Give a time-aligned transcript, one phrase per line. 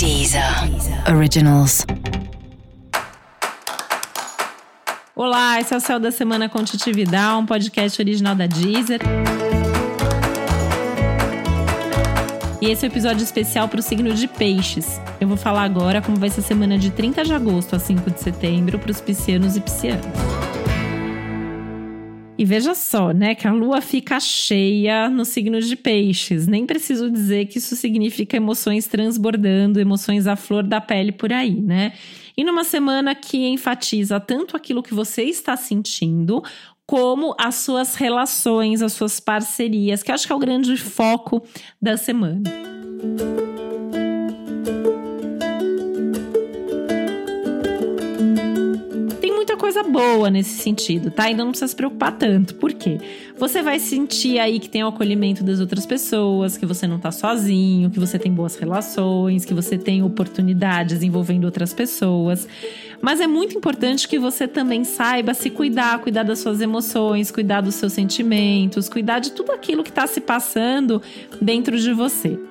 [0.00, 0.42] Deezer
[1.14, 1.84] Originals.
[5.14, 8.98] Olá, esse é o Céu da Semana com Titividade, um podcast original da Deezer.
[12.62, 14.98] E esse é o episódio especial para o signo de Peixes.
[15.20, 18.10] Eu vou falar agora como vai ser a semana de 30 de agosto a 5
[18.10, 20.39] de setembro para os piscianos e piscianas.
[22.40, 26.46] E veja só, né, que a lua fica cheia no signo de peixes.
[26.46, 31.60] Nem preciso dizer que isso significa emoções transbordando, emoções à flor da pele por aí,
[31.60, 31.92] né?
[32.34, 36.42] E numa semana que enfatiza tanto aquilo que você está sentindo,
[36.86, 41.46] como as suas relações, as suas parcerias, que acho que é o grande foco
[41.78, 42.44] da semana.
[49.60, 51.30] Coisa boa nesse sentido, tá?
[51.30, 52.54] Então não precisa se preocupar tanto.
[52.54, 52.98] Por quê?
[53.36, 57.12] Você vai sentir aí que tem o acolhimento das outras pessoas, que você não tá
[57.12, 62.48] sozinho, que você tem boas relações, que você tem oportunidades envolvendo outras pessoas.
[63.00, 67.60] Mas é muito importante que você também saiba se cuidar, cuidar das suas emoções, cuidar
[67.60, 71.00] dos seus sentimentos, cuidar de tudo aquilo que está se passando
[71.40, 72.49] dentro de você.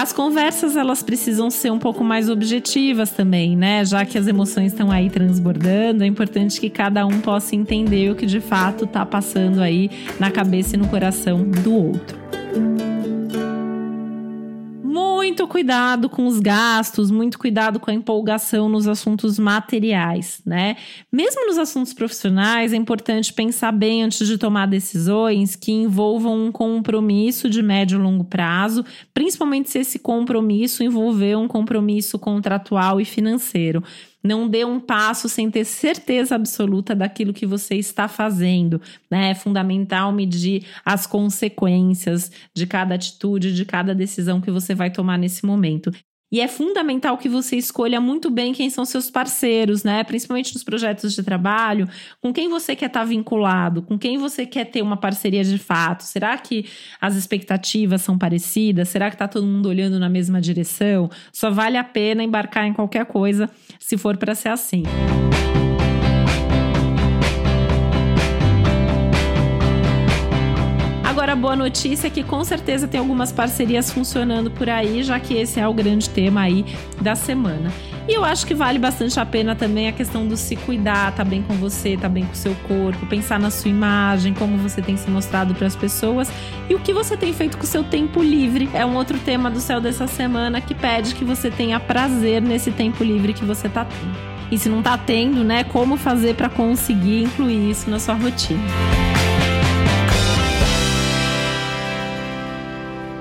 [0.00, 3.84] As conversas elas precisam ser um pouco mais objetivas também, né?
[3.84, 8.14] Já que as emoções estão aí transbordando, é importante que cada um possa entender o
[8.14, 12.18] que de fato está passando aí na cabeça e no coração do outro
[15.20, 20.78] muito cuidado com os gastos, muito cuidado com a empolgação nos assuntos materiais, né?
[21.12, 26.50] Mesmo nos assuntos profissionais, é importante pensar bem antes de tomar decisões que envolvam um
[26.50, 33.04] compromisso de médio e longo prazo, principalmente se esse compromisso envolver um compromisso contratual e
[33.04, 33.84] financeiro.
[34.22, 38.80] Não dê um passo sem ter certeza absoluta daquilo que você está fazendo.
[39.10, 39.30] Né?
[39.30, 45.18] É fundamental medir as consequências de cada atitude, de cada decisão que você vai tomar
[45.18, 45.90] nesse momento.
[46.32, 50.04] E é fundamental que você escolha muito bem quem são seus parceiros, né?
[50.04, 51.88] Principalmente nos projetos de trabalho,
[52.20, 56.04] com quem você quer estar vinculado, com quem você quer ter uma parceria de fato.
[56.04, 56.66] Será que
[57.00, 58.88] as expectativas são parecidas?
[58.88, 61.10] Será que está todo mundo olhando na mesma direção?
[61.32, 64.84] Só vale a pena embarcar em qualquer coisa se for para ser assim.
[71.20, 75.20] Agora, a boa notícia é que com certeza tem algumas parcerias funcionando por aí, já
[75.20, 76.64] que esse é o grande tema aí
[76.98, 77.70] da semana.
[78.08, 81.22] E eu acho que vale bastante a pena também a questão do se cuidar, tá
[81.22, 84.80] bem com você, tá bem com o seu corpo, pensar na sua imagem, como você
[84.80, 86.32] tem se mostrado para as pessoas
[86.70, 88.70] e o que você tem feito com o seu tempo livre.
[88.72, 92.70] É um outro tema do céu dessa semana que pede que você tenha prazer nesse
[92.70, 94.16] tempo livre que você tá tendo.
[94.50, 99.09] E se não tá tendo, né, como fazer para conseguir incluir isso na sua rotina.